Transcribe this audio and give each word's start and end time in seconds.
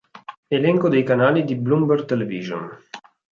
Elenco 0.49 0.89
dei 0.89 1.03
canali 1.03 1.43
di 1.43 1.55
Bloomberg 1.55 2.05
Television. 2.05 2.67